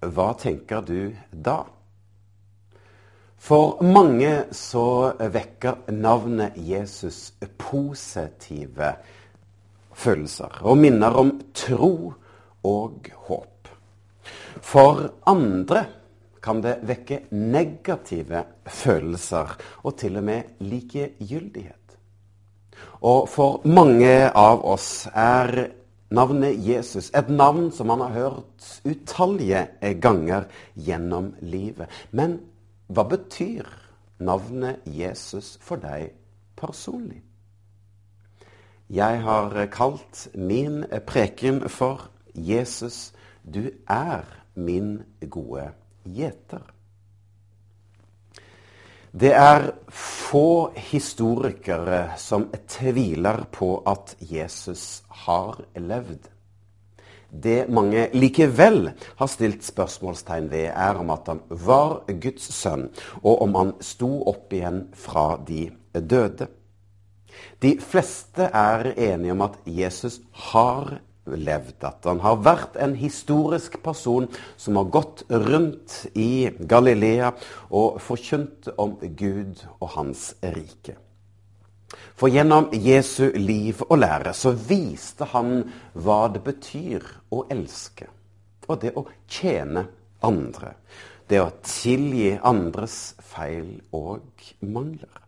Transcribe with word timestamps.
hva 0.00 0.32
tenker 0.38 0.82
du 0.86 1.16
da? 1.32 1.64
For 3.38 3.78
mange 3.86 4.48
så 4.54 5.12
vekker 5.18 5.92
navnet 5.94 6.56
Jesus 6.58 7.32
positive 7.58 8.92
følelser 9.98 10.58
og 10.66 10.80
minner 10.82 11.18
om 11.18 11.32
tro 11.54 11.92
og 12.66 13.12
håp. 13.28 13.70
For 14.62 15.04
andre 15.30 15.84
kan 16.42 16.62
det 16.62 16.78
vekke 16.86 17.20
negative 17.34 18.44
følelser 18.66 19.54
og 19.82 19.96
til 19.98 20.18
og 20.18 20.26
med 20.28 20.62
likegyldighet. 20.62 21.74
Og 23.06 23.28
for 23.30 23.62
mange 23.66 24.30
av 24.34 24.64
oss 24.66 25.06
er 25.14 25.68
navnet 26.10 26.56
Jesus 26.68 27.10
et 27.16 27.28
navn 27.28 27.70
som 27.72 27.86
man 27.90 28.00
har 28.00 28.14
hørt 28.14 28.68
utallige 28.84 29.66
ganger 30.00 30.48
gjennom 30.76 31.34
livet. 31.40 31.88
Men 32.10 32.40
hva 32.88 33.04
betyr 33.08 33.68
navnet 34.18 34.84
Jesus 34.86 35.56
for 35.60 35.80
deg 35.82 36.12
personlig? 36.56 37.22
Jeg 38.88 39.20
har 39.20 39.66
kalt 39.72 40.28
min 40.34 40.84
preken 41.06 41.68
for 41.68 42.08
'Jesus, 42.34 43.12
du 43.44 43.70
er 43.88 44.24
min 44.54 45.02
gode 45.30 45.70
gjeter'. 46.04 46.77
Det 49.12 49.30
er 49.32 49.70
få 49.88 50.70
historikere 50.76 52.18
som 52.20 52.48
tviler 52.68 53.46
på 53.52 53.78
at 53.88 54.16
Jesus 54.20 55.02
har 55.24 55.62
levd. 55.76 56.28
Det 57.28 57.68
mange 57.68 58.06
likevel 58.16 58.90
har 59.18 59.28
stilt 59.28 59.64
spørsmålstegn 59.64 60.48
ved, 60.52 60.70
er 60.72 61.00
om 61.00 61.10
at 61.12 61.28
han 61.28 61.42
var 61.48 62.04
Guds 62.08 62.48
sønn, 62.56 62.86
og 63.22 63.42
om 63.44 63.58
han 63.58 63.74
sto 63.84 64.10
opp 64.30 64.52
igjen 64.52 64.86
fra 64.96 65.34
de 65.48 65.66
døde. 65.92 66.48
De 67.62 67.74
fleste 67.80 68.48
er 68.48 68.92
enige 68.96 69.34
om 69.34 69.44
at 69.44 69.58
Jesus 69.66 70.20
har 70.52 70.98
levd, 71.36 71.82
at 71.84 72.06
han 72.08 72.22
har 72.24 72.38
vært 72.44 72.78
en 72.80 72.94
historisk 72.98 73.80
person 73.84 74.28
som 74.56 74.78
har 74.80 74.88
gått 74.94 75.24
rundt 75.28 76.06
i 76.14 76.48
Galilea 76.58 77.32
og 77.70 78.00
forkynt 78.02 78.70
om 78.76 78.96
Gud 79.18 79.64
og 79.80 79.92
hans 79.96 80.32
rike. 80.42 80.96
For 82.18 82.28
gjennom 82.32 82.68
Jesu 82.72 83.30
liv 83.38 83.80
og 83.88 84.00
lære 84.02 84.34
så 84.36 84.52
viste 84.52 85.28
han 85.32 85.62
hva 85.94 86.26
det 86.32 86.42
betyr 86.44 87.04
å 87.32 87.44
elske. 87.52 88.08
Og 88.68 88.82
det 88.82 88.92
å 88.98 89.06
tjene 89.30 89.86
andre. 90.26 90.74
Det 91.28 91.40
å 91.40 91.52
tilgi 91.64 92.34
andres 92.42 93.14
feil 93.22 93.78
og 93.96 94.44
mangler. 94.60 95.24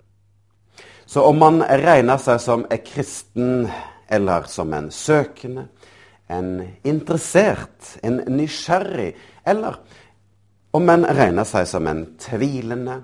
Så 1.11 1.25
om 1.27 1.41
man 1.43 1.63
regner 1.63 2.21
seg 2.23 2.41
som 2.43 2.67
en 2.71 2.83
kristen 2.87 3.65
eller 4.11 4.47
som 4.51 4.73
en 4.75 4.91
søkende, 4.95 5.69
en 6.31 6.53
interessert, 6.87 7.97
en 8.03 8.21
nysgjerrig, 8.31 9.15
eller 9.45 9.81
om 10.71 10.87
man 10.87 11.05
regner 11.05 11.47
seg 11.49 11.67
som 11.67 11.89
en 11.91 12.05
tvilende, 12.23 13.01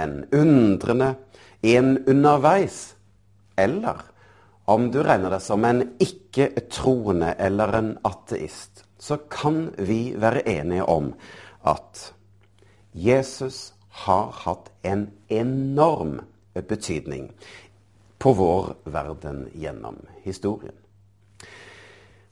en 0.00 0.22
undrende, 0.32 1.14
en 1.62 1.96
underveis, 2.08 2.94
eller 3.60 4.00
om 4.64 4.88
du 4.90 5.02
regner 5.04 5.34
deg 5.34 5.44
som 5.44 5.64
en 5.68 5.82
ikke-troende 6.02 7.34
eller 7.38 7.76
en 7.78 7.90
ateist, 8.08 8.86
så 8.98 9.18
kan 9.28 9.68
vi 9.76 10.14
være 10.16 10.46
enige 10.48 10.86
om 10.88 11.12
at 11.68 12.06
Jesus 12.96 13.74
har 14.06 14.32
hatt 14.44 14.70
en 14.82 15.10
enorm 15.28 16.16
betydning 16.54 17.28
på 18.18 18.32
vår 18.32 18.72
verden 18.88 19.44
gjennom 19.52 20.00
historien. 20.24 20.83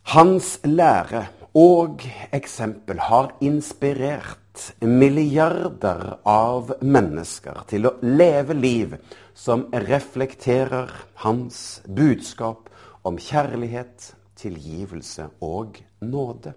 Hans 0.02 0.58
lære 0.64 1.28
og 1.54 2.02
eksempel 2.34 2.98
har 2.98 3.36
inspirert 3.40 4.72
milliarder 4.82 6.18
av 6.28 6.72
mennesker 6.82 7.62
til 7.70 7.86
å 7.86 7.92
leve 8.02 8.56
liv 8.58 8.96
som 9.34 9.68
reflekterer 9.72 10.90
hans 11.22 11.80
budskap 11.86 12.68
om 13.06 13.16
kjærlighet, 13.16 14.12
tilgivelse 14.36 15.28
og 15.40 15.78
nåde. 16.02 16.52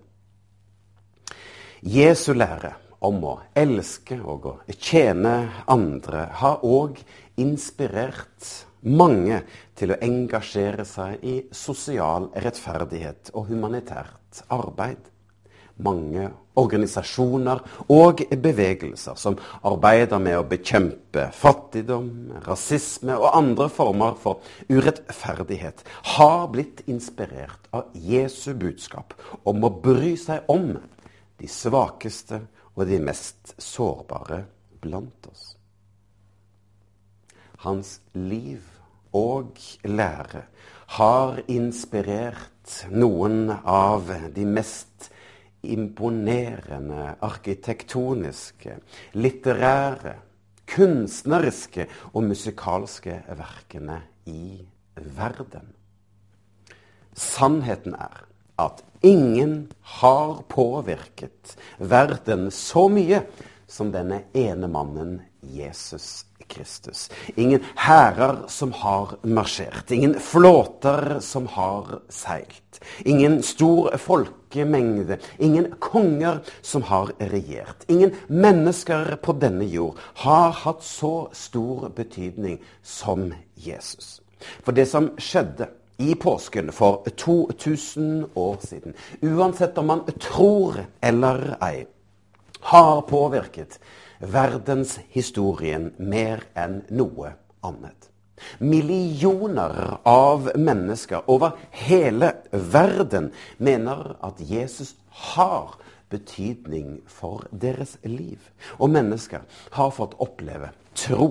Jesu 1.86 2.34
lære 2.34 2.74
om 3.06 3.22
å 3.30 3.36
elske 3.56 4.18
og 4.26 4.50
å 4.50 4.56
tjene 4.74 5.36
andre 5.70 6.28
har 6.42 6.66
òg 6.66 6.98
inspirert 7.38 8.66
mange 8.86 9.42
til 9.78 9.94
å 9.94 10.00
engasjere 10.06 10.86
seg 10.88 11.26
i 11.26 11.36
sosial 11.56 12.30
rettferdighet 12.46 13.34
og 13.34 13.50
humanitært 13.52 14.46
arbeid 14.54 15.12
mange 15.84 16.30
organisasjoner 16.56 17.60
og 17.92 18.22
bevegelser 18.42 19.18
som 19.20 19.36
arbeider 19.68 20.22
med 20.24 20.38
å 20.40 20.46
bekjempe 20.48 21.28
fattigdom, 21.36 22.10
rasisme 22.46 23.18
og 23.20 23.36
andre 23.36 23.68
former 23.74 24.16
for 24.20 24.44
urettferdighet, 24.72 25.84
har 26.16 26.48
blitt 26.54 26.86
inspirert 26.88 27.68
av 27.76 27.92
Jesu 27.94 28.54
budskap 28.56 29.18
om 29.44 29.68
å 29.68 29.74
bry 29.84 30.16
seg 30.20 30.48
om 30.52 30.78
de 31.42 31.52
svakeste 31.52 32.46
og 32.76 32.88
de 32.88 33.02
mest 33.04 33.56
sårbare 33.60 34.46
blant 34.84 35.28
oss. 35.32 35.52
Hans 37.66 37.98
liv 38.14 38.75
og 39.16 39.58
lære 39.88 40.44
har 40.98 41.40
inspirert 41.52 42.76
noen 42.92 43.50
av 43.64 44.12
de 44.36 44.46
mest 44.46 45.10
imponerende 45.66 47.16
arkitektoniske, 47.26 48.78
litterære, 49.18 50.16
kunstneriske 50.70 51.88
og 52.14 52.26
musikalske 52.26 53.18
verkene 53.38 54.00
i 54.30 54.62
verden. 55.18 55.74
Sannheten 57.16 57.96
er 57.96 58.26
at 58.62 58.82
ingen 59.06 59.72
har 60.00 60.42
påvirket 60.50 61.56
verden 61.80 62.50
så 62.52 62.88
mye 62.92 63.24
som 63.68 63.92
denne 63.94 64.24
ene 64.38 64.70
mannen 64.72 65.20
Jesus 65.52 66.26
Kristus. 66.48 67.10
Ingen 67.36 67.64
hærer 67.76 68.48
som 68.48 68.72
har 68.72 69.16
marsjert. 69.22 69.92
Ingen 69.92 70.20
flåter 70.20 71.20
som 71.20 71.48
har 71.48 72.02
seilt. 72.10 72.82
Ingen 73.06 73.44
stor 73.44 73.98
folkemengde. 73.98 75.18
Ingen 75.38 75.72
konger 75.80 76.40
som 76.62 76.84
har 76.84 77.12
regjert. 77.20 77.86
Ingen 77.88 78.12
mennesker 78.28 79.16
på 79.24 79.34
denne 79.42 79.66
jord 79.66 79.98
har 80.26 80.52
hatt 80.52 80.84
så 80.84 81.30
stor 81.34 81.90
betydning 81.96 82.60
som 82.84 83.34
Jesus. 83.56 84.22
For 84.64 84.76
det 84.76 84.86
som 84.92 85.14
skjedde 85.18 85.70
i 85.98 86.16
påsken 86.16 86.72
for 86.76 87.06
2000 87.18 88.26
år 88.36 88.58
siden, 88.62 88.94
uansett 89.22 89.78
om 89.78 89.88
man 89.88 90.04
tror 90.20 90.82
eller 91.02 91.56
ei, 91.64 91.86
har 92.66 93.02
påvirket 93.02 93.80
verdenshistorien 94.20 95.92
mer 95.98 96.46
enn 96.56 96.82
noe 96.90 97.36
annet. 97.66 98.12
Millioner 98.60 99.98
av 100.04 100.52
mennesker 100.60 101.30
over 101.32 101.56
hele 101.86 102.34
verden 102.52 103.32
mener 103.58 104.16
at 104.26 104.42
Jesus 104.44 104.96
har 105.32 105.78
betydning 106.12 107.00
for 107.08 107.48
deres 107.52 107.96
liv. 108.04 108.40
Og 108.80 108.92
mennesker 108.92 109.46
har 109.76 109.94
fått 109.96 110.18
oppleve 110.24 110.72
tro, 110.96 111.30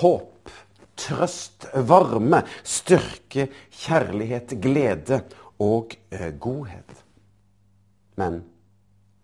håp, 0.00 0.50
trøst, 0.98 1.68
varme, 1.88 2.42
styrke, 2.62 3.48
kjærlighet, 3.70 4.58
glede 4.62 5.22
og 5.62 5.96
godhet. 6.42 6.96
Men 8.18 8.42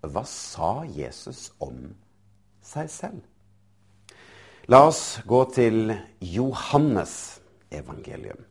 hva 0.07 0.23
sa 0.27 0.73
Jesus 0.87 1.51
om 1.61 1.91
seg 2.65 2.91
selv? 2.91 3.25
La 4.69 4.85
oss 4.91 5.21
gå 5.27 5.45
til 5.55 5.95
Johannes 6.21 7.41
evangelium. 7.71 8.45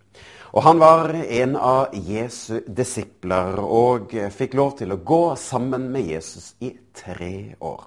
Og 0.52 0.64
Han 0.64 0.80
var 0.80 1.14
en 1.14 1.56
av 1.56 1.94
Jesu 1.94 2.62
disipler 2.68 3.60
og 3.62 4.16
fikk 4.34 4.56
lov 4.58 4.78
til 4.80 4.96
å 4.96 5.02
gå 5.06 5.36
sammen 5.38 5.90
med 5.94 6.08
Jesus 6.10 6.56
i 6.64 6.72
tre 6.96 7.54
år. 7.62 7.84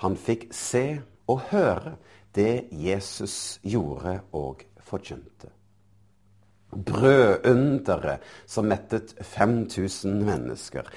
Han 0.00 0.16
fikk 0.16 0.46
se 0.54 0.86
og 1.28 1.42
høre 1.50 1.96
det 2.34 2.70
Jesus 2.70 3.58
gjorde 3.62 4.20
og 4.32 4.64
forkynte. 4.80 5.50
Brødunderet 6.74 8.24
som 8.46 8.66
mettet 8.70 9.14
5000 9.20 10.24
mennesker. 10.24 10.88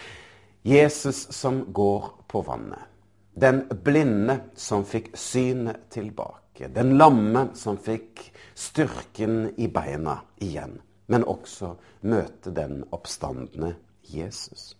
Jesus 0.64 1.28
som 1.36 1.66
går 1.74 2.14
på 2.28 2.42
vannet. 2.48 2.97
Den 3.38 3.63
blinde 3.84 4.39
som 4.57 4.86
fikk 4.86 5.12
synet 5.18 5.89
tilbake. 5.94 6.72
Den 6.74 6.95
lamme 6.98 7.50
som 7.54 7.78
fikk 7.78 8.24
styrken 8.57 9.51
i 9.62 9.69
beina 9.69 10.18
igjen 10.42 10.80
men 11.07 11.24
også 11.28 11.74
møte 12.07 12.51
den 12.56 12.84
oppstandende 12.95 13.74
Jesus. 14.07 14.75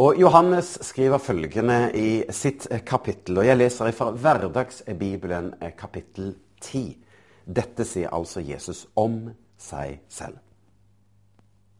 Og 0.00 0.18
Johannes 0.18 0.72
skriver 0.82 1.22
følgende 1.22 1.78
i 1.94 2.24
sitt 2.34 2.66
kapittel, 2.86 3.38
og 3.38 3.46
jeg 3.46 3.60
leser 3.60 3.92
fra 3.94 4.10
Hverdagsbibelen 4.10 5.52
kapittel 5.78 6.34
10. 6.64 6.96
Dette 7.44 7.86
sier 7.86 8.10
altså 8.16 8.42
Jesus 8.42 8.86
om 8.98 9.28
seg 9.60 10.00
selv. 10.10 10.40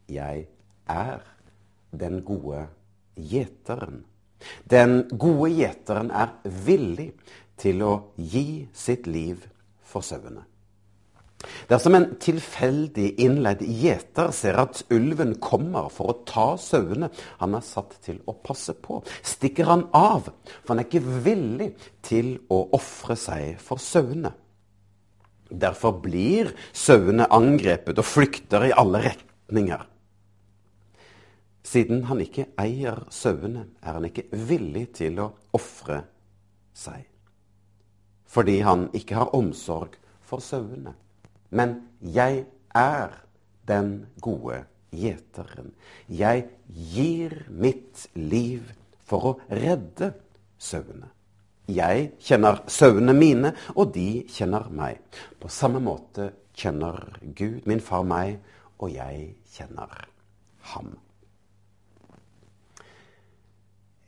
Jeg 0.06 0.46
er 0.86 1.24
den 1.90 2.20
gode 2.22 2.66
gjeteren. 3.16 4.04
Den 4.70 5.04
gode 5.10 5.52
gjeteren 5.54 6.10
er 6.14 6.34
villig 6.44 7.12
til 7.60 7.84
å 7.86 7.94
gi 8.16 8.64
sitt 8.74 9.06
liv 9.06 9.44
for 9.86 10.04
sauene. 10.04 10.44
Dersom 11.68 11.96
en 11.96 12.06
tilfeldig 12.20 13.10
innleid 13.20 13.62
gjeter 13.64 14.30
ser 14.32 14.58
at 14.62 14.80
ulven 14.94 15.34
kommer 15.44 15.90
for 15.92 16.12
å 16.12 16.16
ta 16.28 16.46
sauene 16.60 17.10
han 17.40 17.56
er 17.56 17.64
satt 17.66 17.98
til 18.04 18.20
å 18.24 18.36
passe 18.44 18.72
på, 18.80 19.02
stikker 19.20 19.68
han 19.68 19.86
av, 19.96 20.30
for 20.62 20.72
han 20.72 20.82
er 20.82 20.88
ikke 20.88 21.18
villig 21.26 21.70
til 22.04 22.36
å 22.52 22.62
ofre 22.76 23.16
seg 23.20 23.60
for 23.62 23.82
sauene. 23.82 24.32
Derfor 25.54 26.00
blir 26.02 26.54
sauene 26.72 27.28
angrepet 27.32 28.00
og 28.00 28.08
flykter 28.08 28.70
i 28.70 28.74
alle 28.74 29.04
retninger. 29.04 29.84
Siden 31.64 32.04
han 32.10 32.20
ikke 32.20 32.50
eier 32.60 33.06
sauene, 33.14 33.68
er 33.80 33.96
han 33.96 34.04
ikke 34.08 34.26
villig 34.48 34.90
til 35.00 35.22
å 35.24 35.30
ofre 35.56 36.02
seg. 36.76 37.06
Fordi 38.28 38.58
han 38.66 38.88
ikke 38.96 39.16
har 39.16 39.34
omsorg 39.36 39.96
for 40.26 40.44
sauene. 40.44 40.92
Men 41.54 41.78
jeg 42.00 42.44
er 42.74 43.16
den 43.68 44.06
gode 44.20 44.64
gjeteren. 44.94 45.72
Jeg 46.08 46.48
gir 46.68 47.44
mitt 47.48 48.08
liv 48.18 48.68
for 49.06 49.30
å 49.30 49.34
redde 49.48 50.12
sauene. 50.58 51.08
Jeg 51.64 52.10
kjenner 52.20 52.60
sauene 52.68 53.14
mine, 53.16 53.54
og 53.72 53.94
de 53.94 54.26
kjenner 54.28 54.68
meg. 54.68 55.00
På 55.40 55.48
samme 55.48 55.80
måte 55.80 56.28
kjenner 56.52 56.98
Gud, 57.22 57.62
min 57.64 57.80
far, 57.80 58.04
meg, 58.04 58.36
og 58.76 58.92
jeg 58.92 59.30
kjenner 59.54 60.04
ham. 60.74 60.92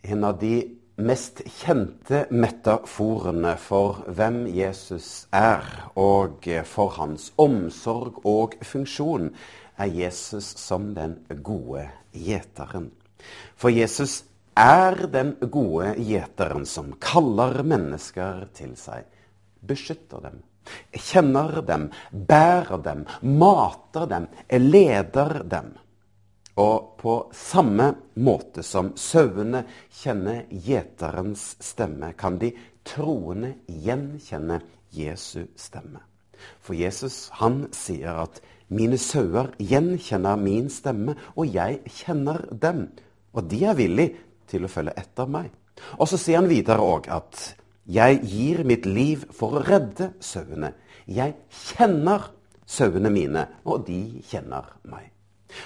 En 0.07 0.25
av 0.25 0.37
de 0.39 0.61
mest 1.03 1.41
kjente 1.59 2.23
metaforene 2.31 3.57
for 3.59 4.05
hvem 4.07 4.45
Jesus 4.55 5.27
er, 5.35 5.67
og 5.99 6.47
for 6.71 6.95
hans 7.01 7.33
omsorg 7.43 8.23
og 8.25 8.55
funksjon, 8.63 9.33
er 9.77 9.91
Jesus 9.93 10.53
som 10.63 10.93
den 10.95 11.19
gode 11.43 11.89
gjeteren. 12.15 12.93
For 13.59 13.75
Jesus 13.75 14.23
er 14.57 15.09
den 15.13 15.35
gode 15.53 15.97
gjeteren 15.99 16.65
som 16.71 16.95
kaller 17.03 17.61
mennesker 17.67 18.47
til 18.57 18.77
seg, 18.79 19.05
beskytter 19.67 20.23
dem, 20.31 20.39
kjenner 20.95 21.61
dem, 21.67 21.91
bærer 22.11 22.81
dem, 22.87 23.05
mater 23.21 24.07
dem, 24.11 24.31
leder 24.49 25.43
dem. 25.45 25.75
Og 26.57 26.97
på 26.97 27.15
samme 27.37 27.91
måte 28.25 28.63
som 28.65 28.95
sauene 28.97 29.63
kjenner 29.93 30.47
gjeterens 30.49 31.57
stemme, 31.61 32.15
kan 32.17 32.39
de 32.41 32.55
troende 32.87 33.59
gjenkjenne 33.69 34.63
Jesu 34.97 35.51
stemme. 35.57 36.01
For 36.61 36.77
Jesus 36.77 37.29
han 37.41 37.67
sier 37.73 38.23
at 38.23 38.41
'mine 38.69 38.99
sauer 38.99 39.53
gjenkjenner 39.59 40.37
min 40.37 40.71
stemme, 40.71 41.17
og 41.37 41.53
jeg 41.55 41.81
kjenner 41.87 42.47
dem'. 42.53 42.89
Og 43.35 43.51
de 43.51 43.65
er 43.65 43.75
villige 43.75 44.17
til 44.49 44.65
å 44.65 44.69
følge 44.69 44.97
etter 44.97 45.27
meg. 45.27 45.51
Og 45.99 46.09
så 46.09 46.17
sier 46.17 46.41
han 46.41 46.49
videre 46.49 46.81
òg 46.81 47.09
at 47.09 47.55
'jeg 47.87 48.21
gir 48.23 48.65
mitt 48.65 48.87
liv 48.87 49.25
for 49.31 49.51
å 49.51 49.65
redde 49.65 50.13
sauene'. 50.21 50.73
Jeg 51.07 51.35
kjenner 51.51 52.31
sauene 52.67 53.11
mine, 53.11 53.49
og 53.65 53.87
de 53.87 54.23
kjenner 54.23 54.65
meg. 54.85 55.16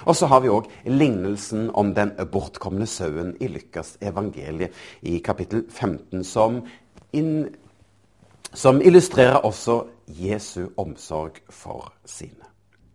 Og 0.05 0.15
så 0.15 0.29
har 0.31 0.43
vi 0.43 0.51
òg 0.51 0.69
lignelsen 0.85 1.69
om 1.73 1.93
den 1.95 2.13
bortkomne 2.31 2.87
sauen 2.89 3.33
i 3.39 3.49
Lykkas 3.51 3.97
evangeliet 4.01 4.75
i 5.01 5.17
kapittel 5.23 5.65
15, 5.69 6.23
som, 6.23 6.61
inn, 7.13 7.49
som 8.53 8.81
illustrerer 8.81 9.43
også 9.45 9.83
Jesu 10.07 10.67
omsorg 10.77 11.41
for 11.49 11.93
sine. 12.05 12.50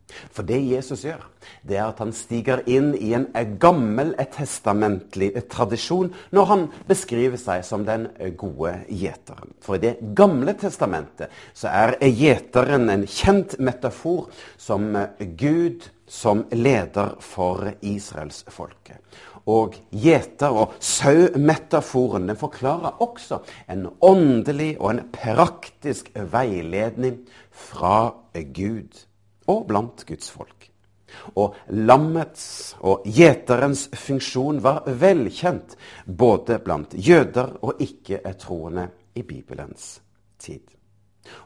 For 0.06 0.46
det 0.46 0.60
Jesus 0.62 1.02
gjør, 1.02 1.22
det 1.66 1.78
er 1.80 1.88
at 1.88 1.98
han 2.02 2.12
stiger 2.14 2.62
inn 2.70 2.92
i 2.94 3.10
en 3.16 3.26
gammel 3.60 4.12
testamentlig 4.34 5.32
tradisjon 5.50 6.12
når 6.34 6.48
han 6.50 6.64
beskriver 6.86 7.40
seg 7.40 7.64
som 7.66 7.84
den 7.86 8.06
gode 8.38 8.72
gjeteren. 8.86 9.50
For 9.60 9.76
i 9.76 9.82
Det 9.82 10.14
gamle 10.16 10.54
testamentet 10.58 11.34
så 11.54 11.72
er 11.72 11.98
gjeteren 12.06 12.88
en 12.92 13.06
kjent 13.10 13.58
metafor 13.58 14.28
som 14.56 14.92
Gud 15.18 15.88
som 16.06 16.44
leder 16.54 17.16
for 17.20 17.72
israelsfolket. 17.82 19.02
Og 19.46 19.74
gjeter- 19.90 20.54
og 20.54 20.74
sau-metaforen 20.82 22.30
forklarer 22.38 23.02
også 23.02 23.40
en 23.70 23.86
åndelig 24.02 24.72
og 24.80 24.90
en 24.90 25.04
praktisk 25.14 26.10
veiledning 26.14 27.20
fra 27.50 28.14
Gud 28.34 29.06
og 29.46 29.66
blant 29.68 30.04
Guds 30.08 30.30
folk. 30.30 30.70
Og 31.38 31.54
lammets 31.72 32.76
og 32.84 33.06
gjeterens 33.08 33.86
funksjon 33.96 34.60
var 34.62 34.86
velkjent 34.86 35.76
både 36.06 36.58
blant 36.64 36.96
jøder 36.98 37.56
og 37.62 37.80
ikke-troende 37.82 38.88
i 39.16 39.22
Bibelens 39.22 39.96
tid. 40.38 40.64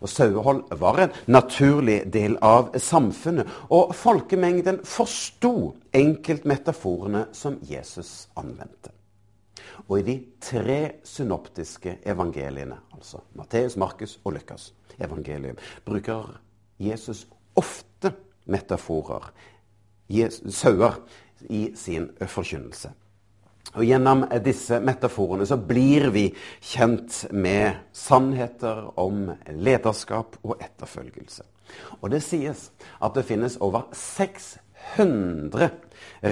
Og 0.00 0.09
Sauehold 0.12 0.75
var 0.76 1.00
en 1.00 1.14
naturlig 1.33 2.02
del 2.12 2.37
av 2.45 2.75
samfunnet, 2.76 3.49
og 3.73 3.95
folkemengden 3.97 4.83
forsto 4.85 5.73
enkeltmetaforene 5.97 7.26
som 7.33 7.57
Jesus 7.64 8.28
anvendte. 8.37 8.92
Og 9.88 10.00
i 10.00 10.04
de 10.04 10.16
tre 10.45 10.80
synoptiske 11.04 11.97
evangeliene, 12.07 12.76
altså 12.92 13.23
Matteus, 13.35 13.76
Markus 13.80 14.19
og 14.25 14.37
Lukas 14.37 14.73
evangelium, 15.00 15.57
bruker 15.85 16.37
Jesus 16.78 17.26
ofte 17.59 18.12
metaforer, 18.50 19.30
sauer, 20.50 21.00
i 21.49 21.71
sin 21.76 22.11
forkynnelse. 22.28 22.90
Og 23.78 23.85
Gjennom 23.87 24.25
disse 24.45 24.80
metaforene 24.83 25.47
så 25.47 25.57
blir 25.57 26.11
vi 26.14 26.26
kjent 26.61 27.23
med 27.30 27.78
sannheter 27.95 28.83
om 29.00 29.28
lederskap 29.54 30.37
og 30.42 30.57
etterfølgelse. 30.59 31.47
Og 32.02 32.11
det 32.11 32.23
sies 32.26 32.66
at 32.99 33.14
det 33.14 33.26
finnes 33.28 33.61
over 33.62 33.87
600 33.95 35.71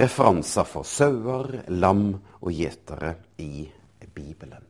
referanser 0.03 0.67
for 0.67 0.87
sauer, 0.87 1.61
lam 1.71 2.09
og 2.41 2.51
gjetere 2.51 3.15
i 3.39 3.69
Bibelen. 4.13 4.68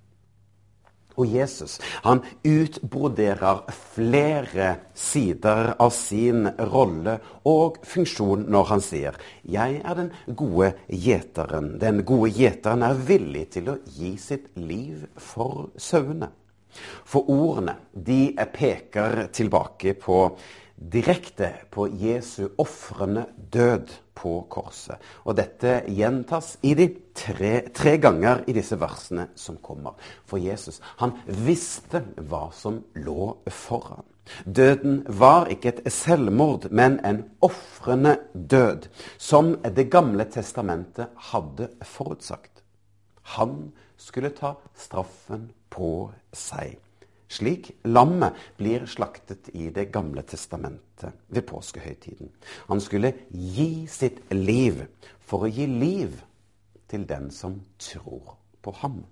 Og 1.20 1.28
Jesus 1.28 1.78
han 2.06 2.22
utbroderer 2.48 3.66
flere 3.94 4.70
sider 4.96 5.74
av 5.80 5.92
sin 5.96 6.48
rolle 6.72 7.18
og 7.50 7.82
funksjon 7.84 8.48
når 8.48 8.70
han 8.72 8.82
sier 8.82 9.20
'Jeg 9.44 9.82
er 9.84 9.96
den 9.96 10.12
gode 10.36 10.74
gjeteren'. 10.88 11.78
Den 11.80 12.04
gode 12.06 12.32
gjeteren 12.32 12.84
er 12.84 12.94
villig 12.94 13.50
til 13.52 13.70
å 13.70 13.80
gi 13.86 14.16
sitt 14.18 14.48
liv 14.56 15.08
for 15.18 15.70
sauene. 15.78 16.30
For 17.06 17.30
ordene 17.30 17.76
de 17.94 18.36
peker 18.54 19.28
tilbake 19.34 19.94
på 20.00 20.38
direkte 20.80 21.52
på 21.72 21.88
Jesu 21.88 22.48
ofrende 22.58 23.26
død 23.52 23.92
på 24.16 24.34
korset. 24.52 25.00
Og 25.28 25.36
dette 25.40 25.82
gjentas 25.92 26.56
i 26.64 26.74
de 26.76 26.88
tre, 27.16 27.54
tre, 27.76 27.98
ganger 28.00 28.46
i 28.48 28.56
disse 28.56 28.80
versene 28.80 29.30
som 29.36 29.60
kommer. 29.64 29.98
For 30.28 30.40
Jesus, 30.40 30.80
han 31.02 31.18
visste 31.28 32.04
hva 32.30 32.48
som 32.56 32.82
lå 32.96 33.34
foran. 33.52 34.08
Døden 34.46 35.02
var 35.20 35.50
ikke 35.50 35.72
et 35.74 35.88
selvmord, 35.94 36.70
men 36.72 37.00
en 37.06 37.24
ofrende 37.42 38.20
død, 38.34 38.88
som 39.18 39.56
Det 39.64 39.90
gamle 39.90 40.26
testamentet 40.26 41.10
hadde 41.32 41.70
forutsagt. 41.82 42.64
Han 43.36 43.72
skulle 43.98 44.30
ta 44.30 44.54
straffen 44.78 45.50
på 45.70 46.12
seg 46.34 46.78
slik 47.30 47.72
lammet 47.84 48.34
blir 48.58 48.86
slaktet 48.90 49.52
i 49.54 49.70
Det 49.70 49.92
gamle 49.94 50.22
testamentet 50.22 51.14
ved 51.28 51.46
påskehøytiden. 51.48 52.32
Han 52.68 52.82
skulle 52.82 53.14
gi 53.30 53.88
sitt 53.88 54.22
liv 54.34 54.84
for 55.20 55.46
å 55.46 55.54
gi 55.54 55.68
liv 55.70 56.18
til 56.90 57.06
den 57.06 57.30
som 57.32 57.62
tror 57.78 58.36
på 58.62 58.74
ham. 58.82 59.04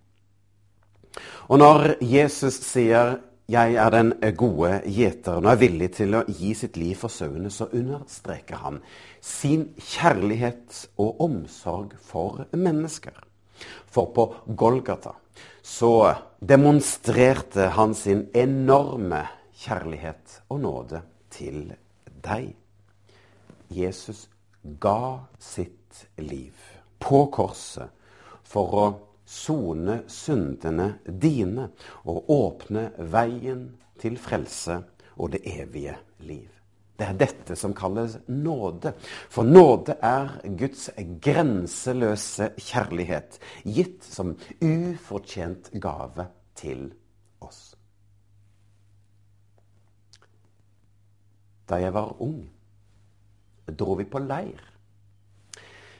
Og 1.47 1.59
når 1.59 1.95
Jesus 2.01 2.53
sier 2.53 3.19
'Jeg 3.50 3.75
er 3.75 3.89
den 3.89 4.13
gode 4.36 4.81
gjeteren' 4.86 5.45
og 5.45 5.51
er 5.51 5.55
villig 5.55 5.91
til 5.91 6.15
å 6.15 6.25
gi 6.27 6.53
sitt 6.53 6.77
liv 6.77 6.95
for 6.95 7.07
sauene, 7.07 7.50
så 7.50 7.69
understreker 7.71 8.55
han 8.55 8.81
sin 9.21 9.69
kjærlighet 9.79 10.89
og 10.97 11.21
omsorg 11.21 11.93
for 12.01 12.45
mennesker. 12.51 13.26
For 13.87 14.11
på 14.15 14.27
Golgata 14.47 15.15
så 15.61 16.15
demonstrerte 16.39 17.69
han 17.75 17.95
sin 17.95 18.27
enorme 18.33 19.25
kjærlighet 19.57 20.41
og 20.49 20.61
nåde 20.63 21.01
til 21.33 21.73
deg. 22.23 22.53
Jesus 23.73 24.27
ga 24.79 25.27
sitt 25.39 26.05
liv 26.21 26.55
på 27.03 27.25
korset 27.33 27.91
for 28.47 28.77
å 28.79 28.85
sone 29.27 30.01
syndene 30.07 30.93
dine 31.05 31.69
og 32.07 32.31
åpne 32.31 32.89
veien 33.11 33.67
til 33.99 34.15
frelse 34.21 34.79
og 35.17 35.33
det 35.35 35.43
evige 35.57 35.97
liv. 36.23 36.56
Det 36.97 37.05
er 37.05 37.17
dette 37.17 37.55
som 37.55 37.75
kalles 37.77 38.17
nåde. 38.27 38.93
For 39.29 39.45
nåde 39.45 39.97
er 40.01 40.39
Guds 40.57 40.89
grenseløse 41.21 42.51
kjærlighet, 42.57 43.37
gitt 43.63 44.05
som 44.05 44.33
ufortjent 44.61 45.69
gave 45.77 46.25
til 46.57 46.87
oss. 47.45 47.75
Da 51.69 51.81
jeg 51.83 51.93
var 51.93 52.15
ung, 52.23 52.41
dro 53.67 53.97
vi 53.99 54.07
på 54.07 54.23
leir. 54.23 54.63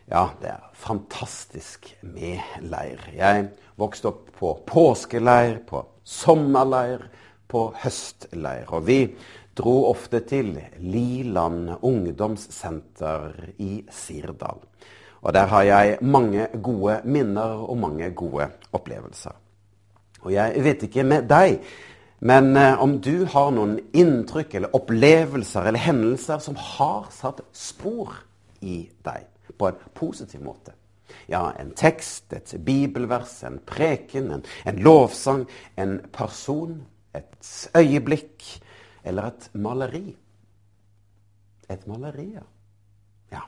Ja, 0.08 0.30
det 0.42 0.50
er 0.54 0.68
fantastisk 0.74 1.90
med 2.02 2.40
leir. 2.64 3.02
Jeg 3.12 3.50
vokste 3.76 4.08
opp 4.14 4.30
på 4.40 4.54
påskeleir, 4.66 5.60
på 5.68 5.84
sommerleir, 6.08 7.04
på 7.52 7.66
høstleir. 7.84 8.72
Og 8.72 8.88
vi 8.88 9.02
dro 9.58 9.90
ofte 9.90 10.22
til 10.28 10.54
Liland 10.80 11.74
ungdomssenter 11.82 13.34
i 13.64 13.82
Sirdal. 13.92 14.62
Og 15.22 15.34
der 15.34 15.50
har 15.50 15.66
jeg 15.66 15.98
mange 16.02 16.48
gode 16.64 17.02
minner 17.04 17.66
og 17.66 17.78
mange 17.78 18.12
gode 18.16 18.50
opplevelser. 18.72 19.36
Og 20.22 20.34
jeg 20.34 20.64
vet 20.64 20.84
ikke 20.84 21.04
med 21.04 21.28
deg, 21.30 21.60
men 22.20 22.56
eh, 22.58 22.82
om 22.82 22.98
du 23.02 23.26
har 23.30 23.52
noen 23.54 23.78
inntrykk 23.94 24.56
eller 24.58 24.74
opplevelser 24.78 25.70
eller 25.70 25.84
hendelser 25.84 26.42
som 26.42 26.58
har 26.58 27.10
satt 27.14 27.44
spor 27.54 28.16
i 28.66 28.88
deg 29.06 29.28
på 29.58 29.70
en 29.70 29.82
positiv 29.98 30.42
måte. 30.46 30.74
Ja, 31.28 31.52
en 31.60 31.74
tekst, 31.78 32.32
et 32.34 32.54
bibelvers, 32.66 33.44
en 33.44 33.60
preken, 33.66 34.32
en, 34.32 34.46
en 34.66 34.80
lovsang, 34.84 35.46
en 35.78 36.00
person, 36.14 36.80
et 37.16 37.70
øyeblikk, 37.78 38.46
eller 39.08 39.32
et 39.32 39.50
maleri. 39.54 40.06
Et 41.70 41.88
maleri, 41.88 42.28
ja. 42.36 42.44
ja. 43.32 43.44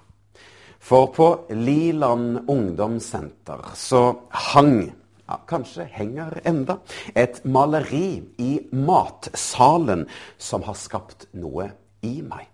For 0.79 1.11
på 1.15 1.29
Liland 1.55 2.49
ungdomssenter 2.49 3.69
så 3.75 4.03
hang 4.51 4.89
ja, 5.29 5.37
kanskje 5.47 5.85
henger 5.93 6.39
enda, 6.49 6.79
et 7.13 7.43
maleri 7.45 8.21
i 8.41 8.51
matsalen 8.73 10.07
som 10.37 10.65
har 10.65 10.77
skapt 10.79 11.27
noe 11.37 11.69
i 12.01 12.19
meg. 12.25 12.47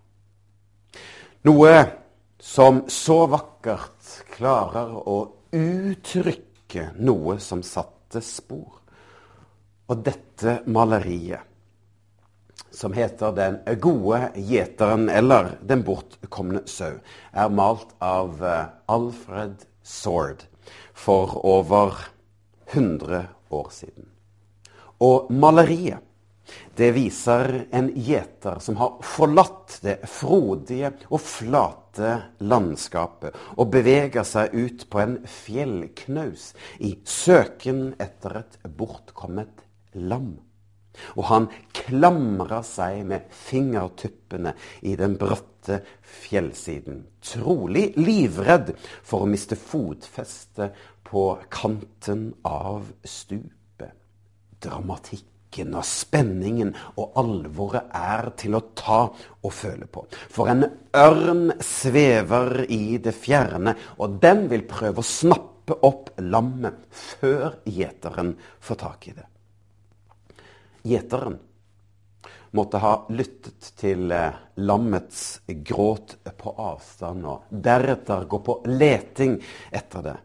Noe 1.47 1.75
som 2.41 2.83
så 2.91 3.23
vakkert 3.31 4.17
klarer 4.35 4.91
å 4.97 5.17
uttrykke 5.55 6.89
noe 6.99 7.37
som 7.39 7.63
satte 7.63 8.21
spor. 8.21 8.81
Og 9.85 10.01
dette 10.03 10.59
maleriet 10.65 11.54
som 12.71 12.93
heter 12.93 13.31
Den 13.35 13.59
gode 13.81 14.31
gjeteren, 14.35 15.09
eller 15.09 15.57
Den 15.61 15.83
bortkomne 15.83 16.65
sau, 16.65 16.99
er 17.31 17.49
malt 17.49 17.95
av 17.99 18.43
eh, 18.43 18.65
Alfred 18.91 19.65
Sword 19.83 20.45
for 20.93 21.39
over 21.45 21.95
100 22.73 23.25
år 23.49 23.71
siden. 23.71 24.09
Og 25.03 25.31
maleriet 25.31 26.03
det 26.75 26.91
viser 26.93 27.65
en 27.73 27.87
gjeter 27.95 28.59
som 28.61 28.77
har 28.77 28.97
forlatt 29.05 29.79
det 29.81 29.95
frodige 30.11 30.91
og 31.09 31.21
flate 31.23 32.11
landskapet 32.45 33.37
og 33.55 33.71
beveger 33.73 34.27
seg 34.27 34.53
ut 34.53 34.85
på 34.91 35.01
en 35.01 35.15
fjellknaus 35.25 36.51
i 36.85 36.95
søken 37.01 37.87
etter 38.01 38.43
et 38.43 38.59
bortkommet 38.77 39.65
lam. 39.95 40.35
Og 41.15 41.27
han 41.29 41.49
klamra 41.75 42.61
seg 42.65 43.03
med 43.07 43.29
fingertuppene 43.33 44.55
i 44.85 44.95
den 44.99 45.17
bratte 45.19 45.81
fjellsiden, 46.25 47.03
trolig 47.25 47.91
livredd 47.97 48.73
for 49.03 49.25
å 49.25 49.29
miste 49.29 49.57
fotfestet 49.57 50.75
på 51.05 51.27
kanten 51.53 52.27
av 52.45 52.89
stupet. 53.05 53.93
Dramatikken 54.61 55.75
og 55.77 55.85
spenningen 55.87 56.73
og 56.99 57.17
alvoret 57.21 57.91
er 57.95 58.31
til 58.39 58.57
å 58.57 58.63
ta 58.77 59.01
og 59.07 59.53
føle 59.53 59.87
på. 59.87 60.05
For 60.11 60.51
en 60.51 60.65
ørn 60.97 61.53
svever 61.63 62.65
i 62.69 62.97
det 63.01 63.13
fjerne, 63.15 63.75
og 64.01 64.17
den 64.23 64.47
vil 64.51 64.65
prøve 64.69 65.03
å 65.03 65.07
snappe 65.07 65.79
opp 65.85 66.11
lammet 66.21 66.83
før 66.93 67.61
gjeteren 67.65 68.35
får 68.61 68.81
tak 68.83 69.09
i 69.09 69.15
det. 69.15 69.29
Gjeteren 70.85 71.39
måtte 72.55 72.79
ha 72.79 72.93
lyttet 73.11 73.71
til 73.79 74.11
eh, 74.15 74.37
lammets 74.63 75.41
gråt 75.67 76.15
på 76.37 76.53
avstand 76.61 77.25
og 77.27 77.49
deretter 77.49 78.27
gå 78.31 78.39
på 78.45 78.59
leting 78.69 79.35
etter 79.75 80.05
det, 80.05 80.15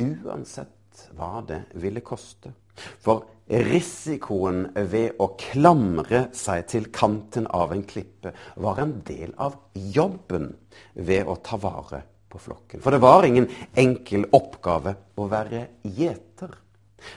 uansett 0.00 1.04
hva 1.16 1.42
det 1.46 1.64
ville 1.82 2.00
koste. 2.04 2.54
For 3.02 3.26
risikoen 3.50 4.68
ved 4.74 5.18
å 5.20 5.32
klamre 5.40 6.28
seg 6.36 6.64
til 6.70 6.88
kanten 6.94 7.48
av 7.50 7.74
en 7.74 7.84
klippe 7.84 8.32
var 8.62 8.80
en 8.80 9.00
del 9.06 9.34
av 9.36 9.58
jobben 9.74 10.52
ved 10.94 11.28
å 11.28 11.36
ta 11.44 11.58
vare 11.60 12.04
på 12.30 12.38
flokken. 12.38 12.80
For 12.80 12.94
det 12.94 13.02
var 13.02 13.26
ingen 13.26 13.48
enkel 13.74 14.28
oppgave 14.36 14.94
å 15.18 15.26
være 15.30 15.66
gjeter. 15.82 16.54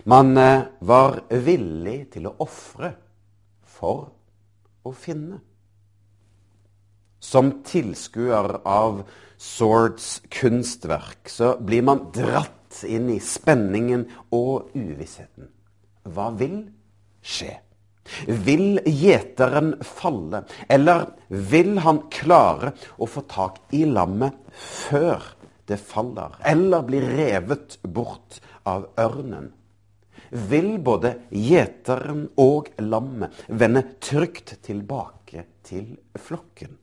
Man 0.10 0.38
eh, 0.38 0.68
var 0.80 1.22
villig 1.30 2.14
til 2.16 2.30
å 2.30 2.36
ofre 2.44 2.94
for 3.66 4.08
å 4.84 4.94
finne. 4.96 5.40
Som 7.24 7.52
tilskuer 7.64 8.60
av 8.68 9.04
Swords 9.40 10.22
kunstverk 10.32 11.32
så 11.32 11.54
blir 11.60 11.84
man 11.88 12.08
dratt 12.16 12.84
inn 12.88 13.10
i 13.14 13.20
spenningen 13.24 14.06
og 14.36 14.74
uvissheten. 14.76 15.50
Hva 16.04 16.30
vil 16.36 16.58
skje? 17.24 17.54
Vil 18.28 18.82
gjeteren 18.84 19.78
falle, 19.88 20.44
eller 20.68 21.06
vil 21.30 21.78
han 21.86 22.02
klare 22.12 22.74
å 23.00 23.08
få 23.08 23.24
tak 23.32 23.62
i 23.76 23.86
lammet 23.88 24.36
før 24.52 25.24
det 25.72 25.80
faller, 25.80 26.36
eller 26.44 26.84
bli 26.84 27.00
revet 27.04 27.80
bort 27.84 28.42
av 28.68 28.90
ørnen? 29.00 29.54
Vil 30.50 30.78
både 30.84 31.16
gjeteren 31.30 32.26
og 32.42 32.72
lammet 32.82 33.46
vende 33.48 33.84
trygt 34.04 34.58
tilbake 34.66 35.46
til 35.66 35.96
flokken. 36.20 36.78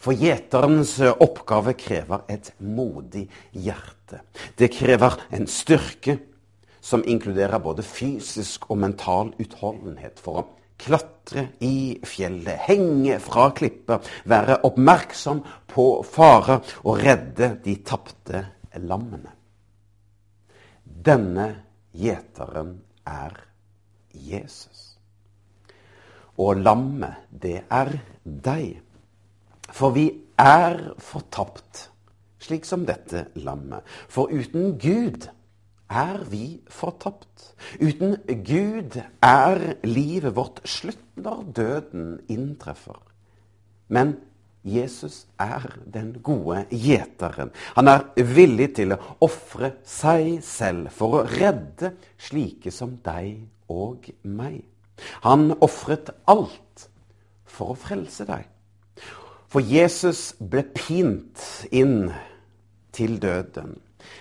For 0.00 0.16
gjeterens 0.16 0.94
oppgave 1.12 1.74
krever 1.76 2.24
et 2.32 2.52
modig 2.64 3.26
hjerte. 3.52 4.22
Det 4.56 4.70
krever 4.72 5.18
en 5.36 5.48
styrke 5.50 6.16
som 6.80 7.02
inkluderer 7.04 7.60
både 7.60 7.84
fysisk 7.84 8.70
og 8.70 8.80
mental 8.84 9.32
utholdenhet 9.42 10.22
for 10.22 10.40
å 10.40 10.46
klatre 10.80 11.48
i 11.64 11.96
fjellet, 12.04 12.60
henge 12.68 13.18
fra 13.24 13.48
klipper, 13.56 14.04
være 14.28 14.60
oppmerksom 14.68 15.40
på 15.72 15.86
farer 16.06 16.60
og 16.84 17.00
redde 17.00 17.54
de 17.64 17.78
tapte 17.84 18.44
lammene. 18.84 19.32
Denne 20.84 21.48
gjeteren 21.96 22.78
er 23.06 23.36
Jesus. 24.12 24.96
Og 26.36 26.60
lammet, 26.60 27.16
det 27.30 27.62
er 27.72 27.92
deg. 28.24 28.82
For 29.72 29.94
vi 29.96 30.10
er 30.38 30.92
fortapt, 31.02 31.88
slik 32.38 32.68
som 32.68 32.84
dette 32.86 33.26
lammet. 33.40 33.82
For 34.08 34.30
uten 34.30 34.76
Gud 34.78 35.28
er 35.88 36.22
vi 36.30 36.60
fortapt. 36.68 37.54
Uten 37.80 38.16
Gud 38.44 38.98
er 39.24 39.60
livet 39.86 40.36
vårt 40.36 40.60
slutt 40.68 41.02
når 41.16 41.44
døden 41.56 42.08
inntreffer. 42.28 43.00
Men 43.88 44.16
Jesus 44.66 45.24
er 45.38 45.62
den 45.86 46.16
gode 46.26 46.64
gjeteren. 46.74 47.52
Han 47.76 47.90
er 47.90 48.06
villig 48.34 48.72
til 48.80 48.96
å 48.96 49.00
ofre 49.24 49.76
seg 49.86 50.40
selv 50.44 50.90
for 50.94 51.20
å 51.20 51.26
redde 51.30 51.94
slike 52.18 52.72
som 52.74 52.96
deg 53.06 53.46
og 53.70 54.10
meg. 54.26 54.64
Han 55.22 55.52
ofret 55.62 56.10
alt 56.26 56.88
for 57.46 57.74
å 57.74 57.78
frelse 57.78 58.26
deg. 58.28 58.44
For 59.46 59.62
Jesus 59.62 60.32
ble 60.40 60.64
pint 60.74 61.42
inn 61.70 62.10
til 62.96 63.20
døden. 63.22 63.76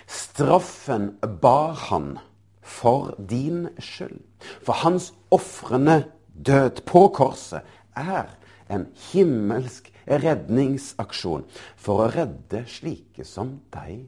Straffen 0.06 1.16
bar 1.42 1.74
han 1.90 2.16
for 2.62 3.16
din 3.18 3.66
skyld. 3.80 4.22
For 4.62 4.78
hans 4.86 5.12
ofrende 5.34 6.04
død 6.36 6.84
på 6.86 7.08
korset 7.16 7.66
er 7.98 8.30
en 8.70 8.88
himmelsk 9.12 9.92
redningsaksjon 10.06 11.46
for 11.76 12.06
å 12.06 12.10
redde 12.14 12.66
slike 12.70 13.26
som 13.28 13.58
deg 13.74 14.06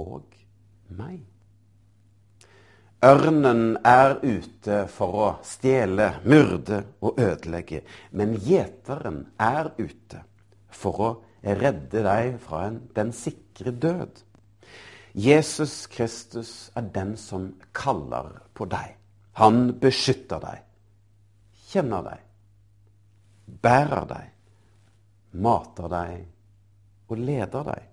og 0.00 0.26
meg. 0.96 1.20
Ørnen 3.02 3.80
er 3.82 4.20
ute 4.22 4.84
for 4.86 5.16
å 5.18 5.28
stjele, 5.42 6.20
myrde 6.22 6.84
og 7.02 7.18
ødelegge. 7.18 7.80
Men 8.14 8.36
gjeteren 8.38 9.24
er 9.42 9.72
ute 9.78 10.22
for 10.70 11.00
å 11.02 11.08
redde 11.42 12.04
deg 12.04 12.36
fra 12.44 12.68
en, 12.68 12.78
den 12.94 13.10
sikre 13.16 13.74
død. 13.74 14.22
Jesus 15.18 15.88
Kristus 15.90 16.70
er 16.78 16.86
den 16.94 17.16
som 17.18 17.50
kaller 17.74 18.30
på 18.54 18.68
deg. 18.70 18.94
Han 19.42 19.72
beskytter 19.80 20.38
deg, 20.44 20.62
kjenner 21.72 22.04
deg, 22.06 22.22
bærer 23.64 24.06
deg, 24.08 24.30
mater 25.32 25.88
deg 25.92 27.12
og 27.12 27.18
leder 27.20 27.66
deg. 27.68 27.88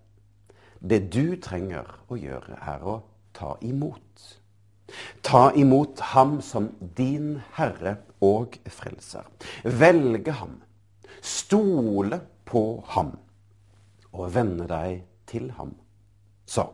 Det 0.80 1.00
du 1.12 1.36
trenger 1.44 1.88
å 2.08 2.18
gjøre, 2.20 2.56
er 2.56 2.86
å 2.88 3.00
ta 3.36 3.56
imot. 3.66 4.26
Ta 5.24 5.50
imot 5.60 6.00
ham 6.14 6.40
som 6.42 6.70
din 6.98 7.42
Herre 7.58 7.98
og 8.26 8.58
Frelser. 8.72 9.28
Velge 9.64 10.34
ham, 10.40 10.56
stole 11.22 12.22
på 12.50 12.64
ham 12.96 13.14
og 14.10 14.32
vende 14.34 14.66
deg 14.70 15.04
til 15.30 15.52
ham. 15.60 15.76
Så 16.50 16.66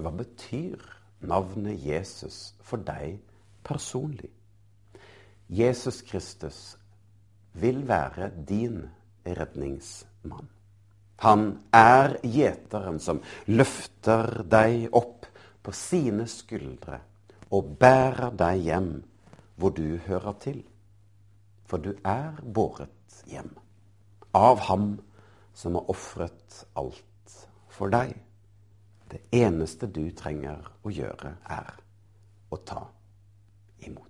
hva 0.00 0.12
betyr 0.16 0.80
navnet 1.28 1.80
Jesus 1.84 2.54
for 2.64 2.80
deg 2.86 3.18
personlig? 3.66 4.30
Jesus 5.50 6.00
Kristus 6.06 6.78
vil 7.58 7.82
være 7.88 8.30
din 8.48 8.84
redningsmann. 9.24 10.48
Han 11.20 11.46
er 11.76 12.16
gjeteren 12.24 13.00
som 13.02 13.20
løfter 13.52 14.40
deg 14.48 14.88
opp 14.96 15.28
på 15.60 15.74
sine 15.76 16.24
skuldre 16.30 17.00
og 17.52 17.74
bærer 17.80 18.32
deg 18.40 18.62
hjem 18.64 18.92
hvor 19.60 19.74
du 19.76 19.98
hører 20.06 20.38
til. 20.40 20.62
For 21.68 21.82
du 21.82 21.92
er 22.08 22.40
båret 22.40 23.20
hjem 23.28 23.52
av 24.34 24.64
ham 24.70 24.94
som 25.54 25.76
har 25.76 25.90
ofret 25.92 26.62
alt 26.80 27.36
for 27.68 27.92
deg. 27.92 28.14
Det 29.10 29.20
eneste 29.34 29.90
du 29.90 30.04
trenger 30.16 30.62
å 30.86 30.92
gjøre, 30.94 31.34
er 31.50 31.74
å 32.50 32.60
ta 32.64 32.84
imot. 33.86 34.09